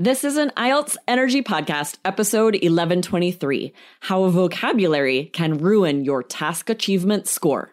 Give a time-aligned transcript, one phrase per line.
[0.00, 7.26] This is an IELTS Energy Podcast, episode 1123 How Vocabulary Can Ruin Your Task Achievement
[7.26, 7.72] Score.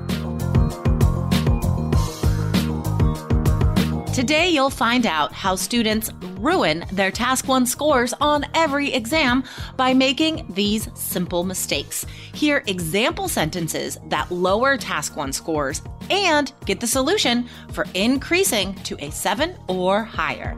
[4.13, 9.41] Today, you'll find out how students ruin their Task 1 scores on every exam
[9.77, 12.05] by making these simple mistakes.
[12.33, 18.97] Hear example sentences that lower Task 1 scores and get the solution for increasing to
[18.99, 20.57] a 7 or higher.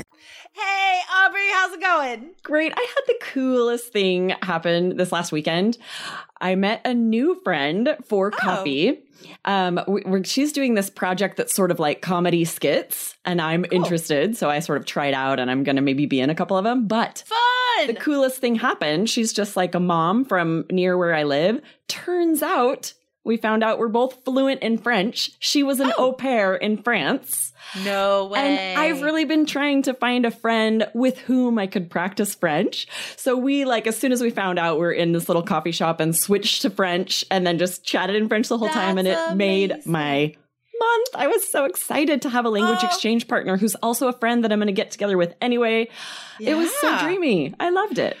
[0.53, 2.31] Hey, Aubrey, how's it going?
[2.43, 2.73] Great.
[2.75, 5.77] I had the coolest thing happen this last weekend.
[6.39, 8.37] I met a new friend for Oh.
[8.37, 8.99] coffee.
[9.45, 13.65] Um, we, we're, she's doing this project that's sort of like comedy skits, and I'm
[13.71, 14.35] interested.
[14.35, 16.57] So I sort of tried out, and I'm going to maybe be in a couple
[16.57, 16.87] of them.
[16.87, 17.87] But Fun!
[17.87, 19.09] the coolest thing happened.
[19.09, 21.61] She's just like a mom from near where I live.
[21.87, 25.31] Turns out we found out we're both fluent in French.
[25.39, 26.07] She was an Oh.
[26.09, 27.51] au pair in France.
[27.85, 28.39] no way.
[28.39, 32.87] And I've really been trying to find a friend with whom I could practice French.
[33.17, 35.99] So we like as soon as we found out we're in this little coffee shop
[35.99, 39.11] and switched to French and then just chatted in French the whole time and it
[39.15, 40.33] That's made my
[40.79, 41.07] month.
[41.15, 42.87] I was so excited to have a language Oh.
[42.87, 45.87] exchange partner who's also a friend that I'm going to get together with anyway.
[46.39, 47.53] It was so dreamy.
[47.59, 48.17] I loved it.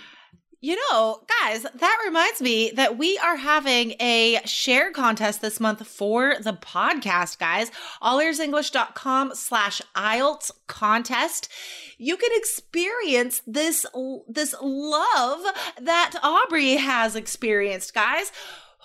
[0.63, 5.87] You know, guys, that reminds me that we are having a share contest this month
[5.87, 7.71] for the podcast, guys.
[7.99, 11.49] allearsenglish.com slash IELTS contest.
[11.97, 13.87] You can experience this,
[14.27, 15.41] this love
[15.81, 18.31] that Aubrey has experienced, guys.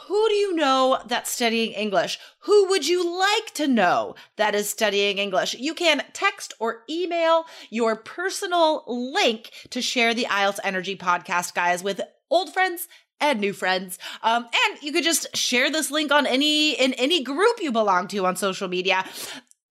[0.07, 2.19] Who do you know that's studying English?
[2.41, 5.55] Who would you like to know that is studying English?
[5.55, 11.83] You can text or email your personal link to share the IELTS Energy podcast, guys,
[11.83, 12.89] with old friends
[13.21, 13.99] and new friends.
[14.23, 18.09] Um, and you could just share this link on any in any group you belong
[18.09, 19.05] to on social media.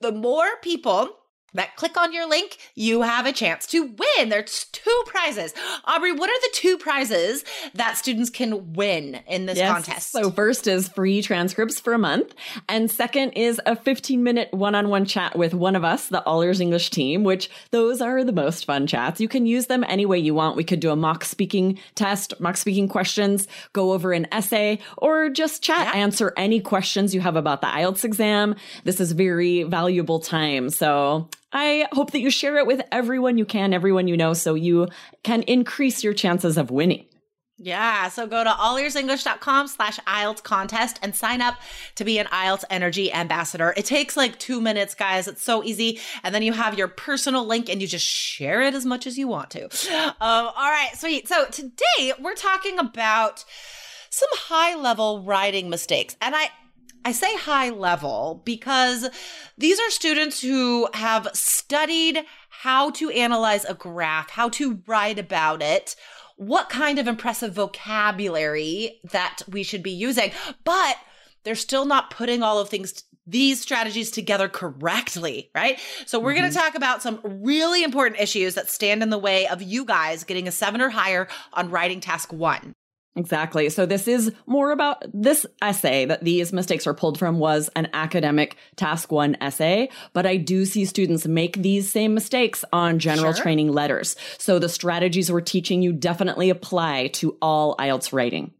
[0.01, 1.09] The more people
[1.55, 4.29] that click on your link, you have a chance to win.
[4.29, 5.53] There's two prizes.
[5.85, 7.43] Aubrey, what are the two prizes
[7.73, 9.71] that students can win in this Yes.
[9.71, 10.11] contest?
[10.11, 12.33] So first is free transcripts for a month,
[12.69, 16.59] and second is a 15 minute one-on-one chat with one of us, the All Ears
[16.61, 17.23] English team.
[17.23, 19.19] Which those are the most fun chats.
[19.19, 20.55] You can use them any way you want.
[20.55, 25.29] We could do a mock speaking test, mock speaking questions, go over an essay, or
[25.29, 25.99] just chat, Yeah.
[26.01, 28.55] answer any questions you have about the IELTS exam.
[28.83, 30.69] This is very valuable time.
[30.69, 31.29] So.
[31.55, 34.89] I hope that you share it with everyone you can, everyone you know, so you
[35.23, 37.05] can increase your chances of winning.
[37.57, 41.55] Yeah, so go to allearsenglish.com slash IELTS contest and sign up
[41.95, 43.73] to be an IELTS Energy Ambassador.
[43.77, 45.29] It takes like two minutes, guys.
[45.29, 46.01] It's so easy.
[46.21, 49.17] And then you have your personal link and you just share it as much as
[49.17, 49.69] you want to.
[49.95, 51.29] Um, all right, sweet.
[51.29, 53.45] So today we're talking about
[54.09, 56.17] some high level writing mistakes.
[56.21, 56.49] And I,
[57.05, 59.07] I say high level because
[59.59, 65.61] these are students who have studied how to analyze a graph, how to write about
[65.61, 65.95] it,
[66.35, 70.31] what kind of impressive vocabulary that we should be using,
[70.63, 70.97] but
[71.43, 75.79] they're still not putting all of things these strategies together correctly, right?
[76.05, 76.65] So we're going to mm-hmm.
[76.65, 80.47] talk about some really important issues that stand in the way of you guys getting
[80.47, 82.75] a 7 or higher on writing task 1.
[83.17, 83.69] Exactly.
[83.69, 87.87] So this is more about this essay that these mistakes are pulled from was an
[87.93, 93.31] academic task one essay, but I do see students make these same mistakes on general
[93.33, 93.43] Sure.
[93.43, 94.17] training letters.
[94.37, 98.51] So the strategies we're teaching you definitely apply to all IELTS writing.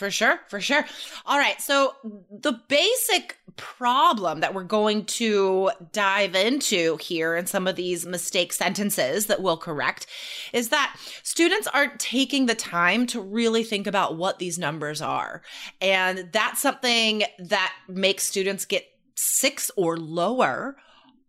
[0.00, 0.86] For sure, for sure.
[1.26, 1.60] All right.
[1.60, 1.94] So
[2.30, 8.54] the basic problem that we're going to dive into here in some of these mistake
[8.54, 10.06] sentences that we'll correct
[10.54, 15.42] is that students aren't taking the time to really think about what these numbers are.
[15.82, 18.86] And that's something that makes students get
[19.16, 20.78] six or lower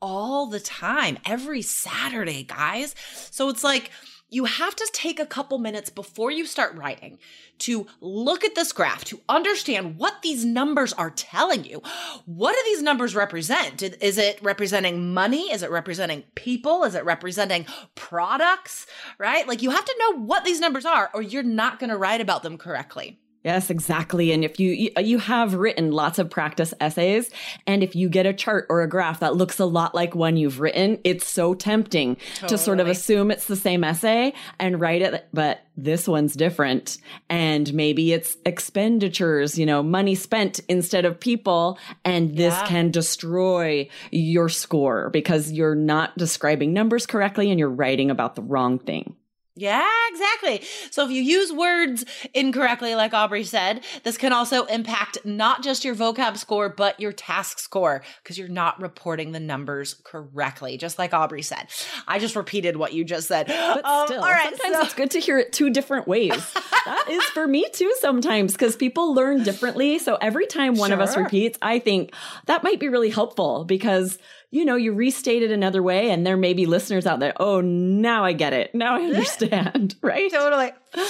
[0.01, 2.95] all the time, every Saturday, guys.
[3.31, 3.91] So it's like,
[4.31, 7.19] you have to take a couple minutes before you start writing
[7.59, 11.81] to look at this graph to understand what these numbers are telling you.
[12.25, 13.83] What do these numbers represent?
[13.83, 15.51] Is it representing money?
[15.51, 16.83] Is it representing people?
[16.85, 18.87] Is it representing products?
[19.19, 19.47] Right?
[19.47, 22.21] Like you have to know what these numbers are or you're not going to write
[22.21, 23.20] about them correctly.
[23.43, 24.31] Yes, exactly.
[24.31, 27.31] And if you uh, you have written lots of practice essays
[27.65, 30.37] and if you get a chart or a graph that looks a lot like one
[30.37, 32.49] you've written, it's so tempting totally.
[32.49, 36.99] to sort of assume it's the same essay and write it, but this one's different
[37.29, 42.67] and maybe it's expenditures, you know, money spent instead of people and this yeah.
[42.67, 48.43] can destroy your score because you're not describing numbers correctly and you're writing about the
[48.43, 49.15] wrong thing.
[49.55, 50.61] Yeah, exactly.
[50.91, 55.83] So if you use words incorrectly, like Aubrey said, this can also impact not just
[55.83, 60.97] your vocab score, but your task score because you're not reporting the numbers correctly, just
[60.97, 61.67] like Aubrey said.
[62.07, 63.47] I just repeated what you just said.
[63.47, 66.53] But um, still, all right, sometimes so- it's good to hear it two different ways.
[66.85, 69.99] that is for me too sometimes because people learn differently.
[69.99, 70.95] So every time one sure.
[70.95, 72.13] of us repeats, I think
[72.45, 74.17] that might be really helpful because
[74.51, 77.33] you know, you restate it another way, and there may be listeners out there.
[77.39, 78.75] Oh, now I get it.
[78.75, 79.95] Now I understand.
[80.01, 80.31] right?
[80.31, 80.71] Totally.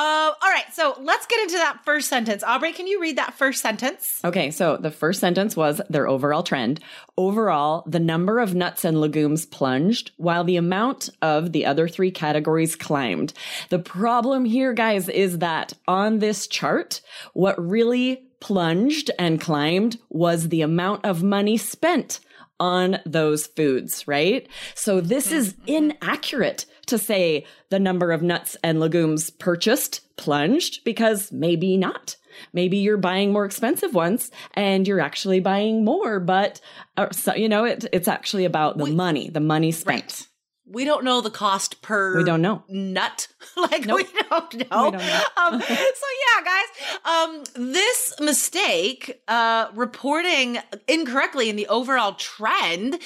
[0.00, 0.64] Uh, all right.
[0.72, 2.42] So let's get into that first sentence.
[2.44, 4.20] Aubrey, can you read that first sentence?
[4.24, 4.50] Okay.
[4.52, 6.80] So the first sentence was their overall trend.
[7.16, 12.12] Overall, the number of nuts and legumes plunged, while the amount of the other three
[12.12, 13.32] categories climbed.
[13.70, 17.00] The problem here, guys, is that on this chart,
[17.34, 22.20] what really plunged and climbed was the amount of money spent
[22.60, 24.48] on those foods, right?
[24.74, 25.68] So this is mm-hmm.
[25.68, 32.16] inaccurate to say the number of nuts and legumes purchased plunged because maybe not.
[32.52, 36.60] Maybe you're buying more expensive ones and you're actually buying more, but
[36.96, 40.02] uh, so, you know, it, it's actually about the money, the money spent.
[40.02, 40.28] Right
[40.70, 42.62] we don't know the cost per we don't know.
[42.68, 43.28] nut.
[43.56, 43.96] Like nope.
[43.96, 45.22] we don't know, we don't know.
[45.36, 46.64] um, so yeah guys
[47.04, 53.00] um, this mistake uh, reporting incorrectly in the overall trend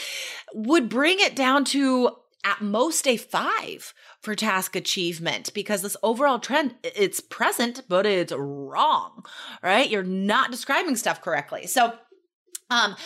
[0.52, 6.38] would bring it down to at most a five for task achievement because this overall
[6.38, 9.24] trend it's present but it's wrong
[9.62, 9.88] right?
[9.88, 11.66] You're not describing stuff correctly.
[11.66, 11.94] So
[12.72, 12.96] um,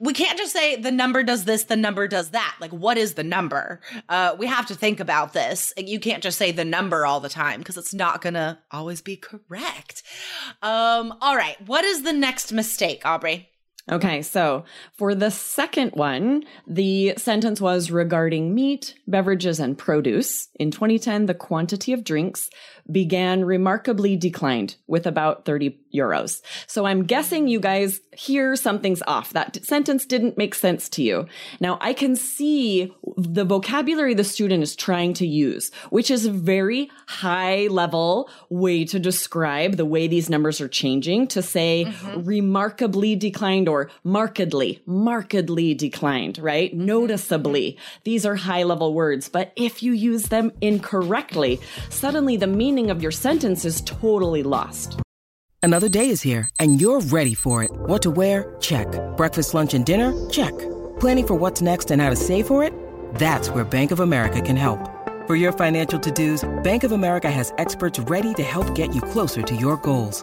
[0.00, 2.56] we can't just say the number does this, the number does that.
[2.60, 3.80] Like, what is the number?
[4.08, 5.72] Uh, we have to think about this.
[5.76, 9.00] You can't just say the number all the time because it's not going to always
[9.00, 10.02] be correct.
[10.62, 11.56] Um, all right.
[11.66, 13.48] What is the next mistake, Aubrey?
[13.90, 14.64] Okay, so
[14.94, 20.48] for the second one, the sentence was regarding meat, beverages, and produce.
[20.58, 22.48] In 2010, the quantity of drinks
[22.90, 26.42] began remarkably declined with about 30 euros.
[26.66, 29.32] So I'm guessing you guys hear something's off.
[29.32, 31.26] That sentence didn't make sense to you.
[31.60, 36.32] Now I can see the vocabulary the student is trying to use, which is a
[36.32, 42.22] very high level way to describe the way these numbers are changing to say mm-hmm.
[42.22, 46.70] remarkably declined or markedly, markedly declined, right?
[46.70, 46.86] Mm-hmm.
[46.86, 47.76] Noticeably.
[48.04, 51.60] These are high level words, but if you use them incorrectly,
[51.90, 55.00] suddenly the meaning meaning of your sentence is totally lost.
[55.62, 57.70] Another day is here, and you're ready for it.
[57.86, 58.56] What to wear?
[58.60, 58.88] Check.
[59.16, 60.12] Breakfast, lunch, and dinner?
[60.30, 60.52] Check.
[61.00, 62.72] Planning for what's next and how to save for it?
[63.14, 64.80] That's where Bank of America can help.
[65.26, 69.00] For your financial to dos, Bank of America has experts ready to help get you
[69.00, 70.22] closer to your goals.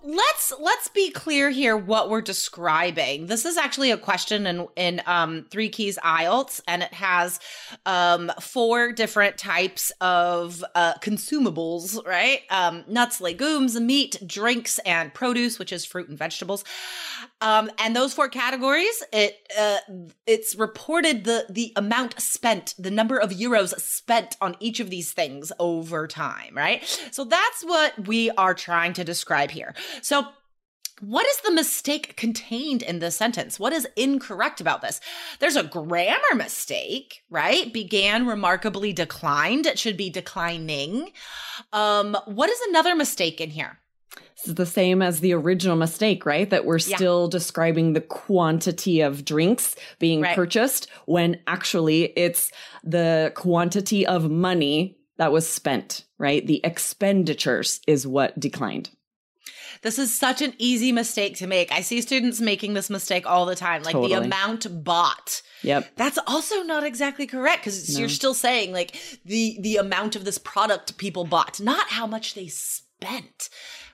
[0.11, 3.27] let's let's be clear here what we're describing.
[3.27, 7.39] This is actually a question in in um, Three Keys IELTS, and it has
[7.85, 12.41] um, four different types of uh, consumables, right?
[12.49, 16.65] Um, nuts, legumes, meat, drinks, and produce, which is fruit and vegetables.
[17.39, 19.77] Um, and those four categories, it uh,
[20.27, 25.11] it's reported the the amount spent, the number of euros spent on each of these
[25.11, 26.83] things over time, right?
[27.11, 29.73] So that's what we are trying to describe here.
[30.01, 30.27] So
[31.01, 33.59] what is the mistake contained in this sentence?
[33.59, 35.01] What is incorrect about this?
[35.39, 37.73] There's a grammar mistake, right?
[37.73, 39.65] Began remarkably declined.
[39.65, 41.11] It should be declining.
[41.73, 43.79] Um, what is another mistake in here?
[44.35, 46.49] This is the same as the original mistake, right?
[46.49, 50.35] That we're still describing the quantity of drinks being right.
[50.35, 52.51] purchased when actually it's
[52.83, 56.45] the quantity of money that was spent, right?
[56.45, 58.91] The expenditures is what declined.
[59.81, 61.71] This is such an easy mistake to make.
[61.71, 64.13] I see students making this mistake all the time, like Totally.
[64.13, 65.41] the amount bought.
[65.63, 65.95] Yep.
[65.95, 68.95] That's also not exactly correct because you're still saying like
[69.25, 73.49] the the amount of this product people bought, not how much they spent.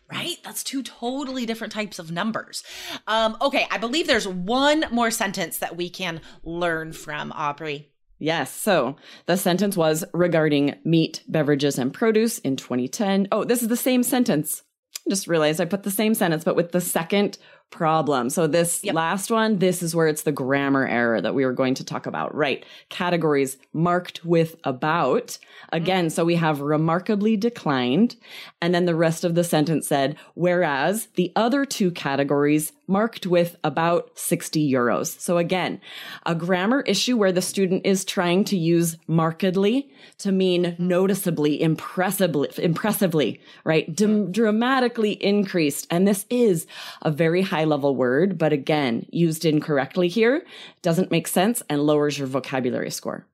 [0.10, 0.38] Right?
[0.44, 2.63] That's two totally different types of numbers.
[3.08, 7.91] Um, okay, I believe there's one more sentence that we can learn from Aubrey.
[8.17, 8.51] Yes.
[8.53, 13.27] So the sentence was regarding meat, beverages, and produce in 2010.
[13.34, 14.63] Oh, this is the same sentence.
[15.10, 17.38] Just realized I put the same sentence, but with the second
[17.69, 18.29] problem.
[18.29, 18.95] So this Yep.
[18.95, 22.05] last one, this is where it's the grammar error that we were going to talk
[22.05, 22.33] about.
[22.33, 22.65] Right.
[22.89, 25.38] Categories marked with about.
[25.74, 26.12] Again, mm.
[26.12, 28.15] so we have remarkably declined.
[28.62, 33.57] And then the rest of the sentence said, whereas the other two categories marked with
[33.63, 35.19] about 60 euros.
[35.19, 35.81] So again,
[36.25, 42.50] a grammar issue where the student is trying to use markedly to mean noticeably, impressively,
[42.57, 43.93] impressively, right?
[43.93, 45.86] Dam- dramatically increased.
[45.91, 46.65] And this is
[47.01, 50.46] a very high level word, but again, used incorrectly here
[50.82, 53.26] doesn't make sense and lowers your vocabulary score.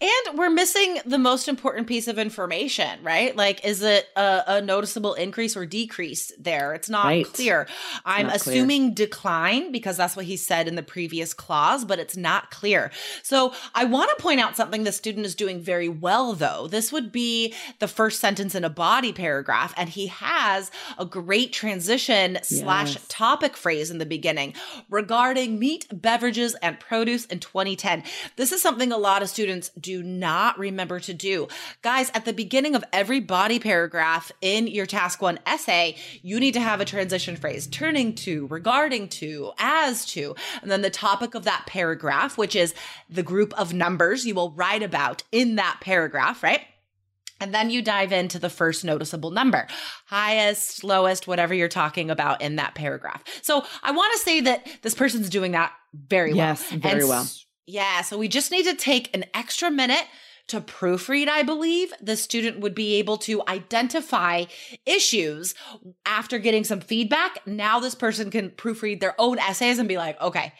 [0.00, 3.34] And we're missing the most important piece of information, right?
[3.36, 6.74] Like, is it a, a noticeable increase or decrease there?
[6.74, 7.24] It's not Right.
[7.32, 7.66] clear.
[8.04, 8.56] I'm Not clear.
[8.56, 12.90] assuming decline because that's what he said in the previous clause, but it's not clear.
[13.22, 16.66] So I want to point out something the student is doing very well, though.
[16.68, 21.52] This would be the first sentence in a body paragraph, and he has a great
[21.52, 24.54] transition slash topic phrase in the beginning
[24.90, 28.02] regarding meat, beverages, and produce in 2010.
[28.36, 31.48] This is something a lot of students do not remember to do.
[31.82, 36.54] Guys, at the beginning of every body paragraph in your task one essay, you need
[36.54, 41.34] to have a transition phrase turning to, regarding to, as to, and then the topic
[41.34, 42.74] of that paragraph, which is
[43.10, 46.62] the group of numbers you will write about in that paragraph, right?
[47.38, 49.66] And then you dive into the first noticeable number,
[50.06, 53.22] highest, lowest, whatever you're talking about in that paragraph.
[53.42, 56.46] So I want to say that this person's doing that very well.
[56.48, 57.26] Yes, very And well.
[57.66, 58.02] Yeah.
[58.02, 60.04] So we just need to take an extra minute
[60.48, 61.92] to proofread, I believe.
[62.00, 64.44] The student would be able to identify
[64.84, 65.54] issues
[66.04, 67.44] after getting some feedback.
[67.46, 70.52] Now this person can proofread their own essays and be like, okay,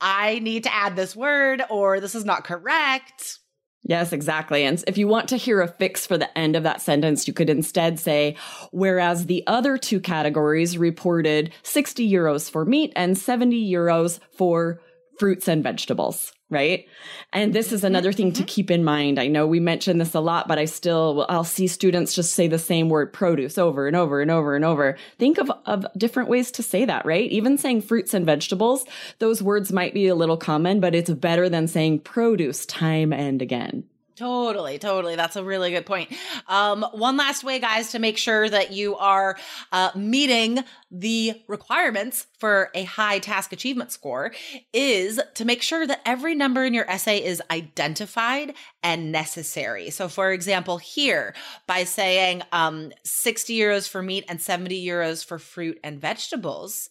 [0.00, 3.38] I need to add this word or this is not correct.
[3.84, 4.64] Yes, exactly.
[4.64, 7.32] And if you want to hear a fix for the end of that sentence, you
[7.32, 8.36] could instead say,
[8.70, 14.80] whereas the other two categories reported 60 euros for meat and 70 euros for
[15.18, 16.86] fruits and vegetables, right?
[17.32, 18.46] And this is another thing to mm-hmm.
[18.46, 19.18] keep in mind.
[19.18, 22.48] I know we mention this a lot, but I still, I'll see students just say
[22.48, 24.96] the same word produce over and over and over and over.
[25.18, 27.30] Think of, of different ways to say that, right?
[27.30, 28.84] Even saying fruits and vegetables,
[29.18, 33.42] those words might be a little common, but it's better than saying produce time and
[33.42, 33.84] again.
[34.18, 35.14] Totally, totally.
[35.14, 36.12] That's a really good point.
[36.48, 39.36] Um, one last way, guys, to make sure that you are
[39.70, 44.32] uh, meeting the requirements for a high task achievement score
[44.72, 49.88] is to make sure that every number in your essay is identified and necessary.
[49.90, 51.32] So, for example, here
[51.68, 56.90] by saying um, 60 euros for meat and 70 euros for fruit and vegetables,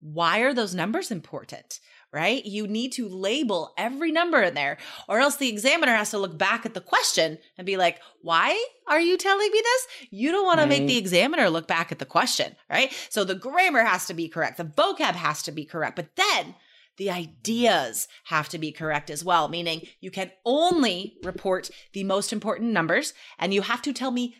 [0.00, 1.80] why are those numbers important?
[2.12, 2.44] Right?
[2.44, 6.36] You need to label every number in there, or else the examiner has to look
[6.36, 9.86] back at the question and be like, Why are you telling me this?
[10.10, 10.98] You don't want to make the mm.
[10.98, 12.92] examiner look back at the question, right?
[13.10, 16.56] So the grammar has to be correct, the vocab has to be correct, but then
[17.00, 22.30] the ideas have to be correct as well, meaning you can only report the most
[22.30, 24.36] important numbers and you have to tell me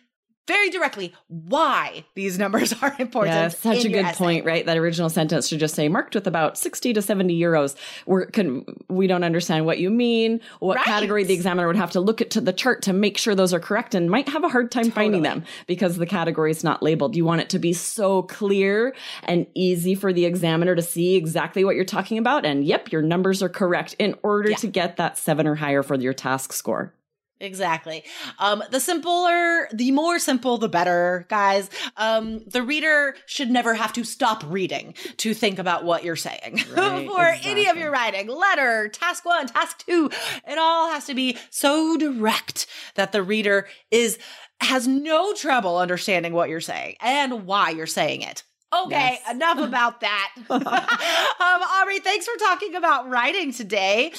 [0.47, 3.35] very directly why these numbers are important.
[3.35, 4.17] Yeah, such a good essay.
[4.17, 4.65] point, right?
[4.65, 7.75] That original sentence should just say marked with about 60 to 70 euros.
[8.05, 10.85] We're can we don't understand what you mean, what Right.
[10.85, 13.53] category the examiner would have to look at to the chart to make sure those
[13.53, 16.81] are correct and might have a hard time finding them because the category is not
[16.83, 17.15] labeled.
[17.15, 21.63] You want it to be so clear and easy for the examiner to see exactly
[21.63, 24.57] what you're talking about and yep, your numbers are correct in order Yeah.
[24.57, 26.93] to get that 7 or higher for your task score.
[27.41, 28.03] Exactly.
[28.39, 31.69] Um, the simpler, the more simple, the better, guys.
[31.97, 36.63] Um, the reader should never have to stop reading to think about what you're saying
[36.75, 38.27] Right, for any of your writing.
[38.27, 40.11] Letter, task one, task two.
[40.47, 44.19] It all has to be so direct that the reader is
[44.59, 48.43] has no trouble understanding what you're saying and why you're saying it.
[48.73, 49.31] Okay, Yes.
[49.35, 50.31] enough about that.
[50.49, 54.13] um, Aubrey, thanks for talking about writing today.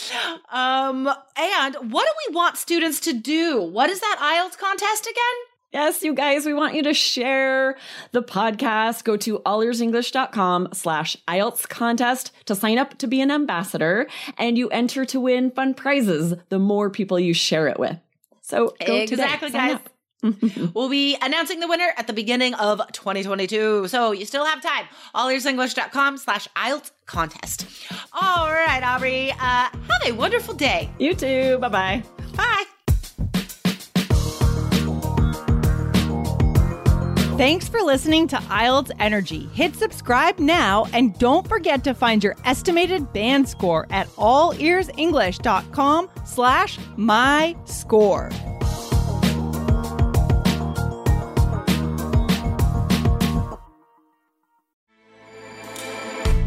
[0.51, 3.61] Um, and what do we want students to do?
[3.63, 5.23] What is that IELTS contest again?
[5.73, 7.77] Yes, you guys, we want you to share
[8.11, 9.05] the podcast.
[9.05, 14.07] Go to allearsenglish.com slash IELTS contest to sign up to be an ambassador
[14.37, 17.99] and you enter to win fun prizes the more people you share it with.
[18.43, 19.59] So go exactly, today.
[19.59, 19.75] Sign guys.
[19.77, 19.89] up.
[20.75, 23.89] we'll be announcing the winner at the beginning of 2022.
[23.89, 24.87] So you still have time.
[25.15, 27.67] allearsenglish.com slash IELTS contest.
[28.13, 29.33] All right, Aubrey.
[29.33, 30.91] Uh, have a wonderful day.
[30.99, 31.59] You too.
[31.59, 32.03] Bye-bye.
[32.37, 32.65] Bye.
[37.39, 39.49] Thanks for listening to IELTS Energy.
[39.53, 46.79] Hit subscribe now and don't forget to find your estimated band score at allearsenglish.com slash
[46.97, 48.31] my score.